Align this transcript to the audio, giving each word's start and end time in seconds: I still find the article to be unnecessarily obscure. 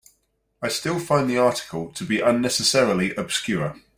I 0.63 0.67
still 0.69 0.97
find 0.97 1.29
the 1.29 1.37
article 1.37 1.91
to 1.93 2.03
be 2.03 2.21
unnecessarily 2.21 3.13
obscure. 3.13 3.75